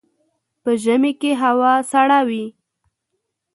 په 0.63 0.71
ژمي 0.83 1.13
کي 1.21 1.31
هوا 1.41 1.73
سړه 1.91 2.19
وي. 2.27 2.45